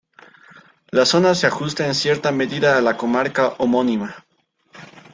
[0.89, 4.25] La zona se ajusta en cierta medida a la comarca homónima.